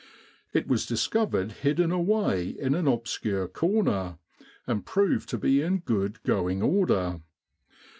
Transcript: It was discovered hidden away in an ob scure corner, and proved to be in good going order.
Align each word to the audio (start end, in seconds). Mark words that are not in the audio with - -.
It 0.51 0.67
was 0.67 0.87
discovered 0.87 1.51
hidden 1.51 1.91
away 1.91 2.47
in 2.49 2.73
an 2.73 2.87
ob 2.87 3.05
scure 3.07 3.45
corner, 3.47 4.17
and 4.65 4.83
proved 4.83 5.29
to 5.29 5.37
be 5.37 5.61
in 5.61 5.77
good 5.81 6.23
going 6.23 6.63
order. 6.63 7.21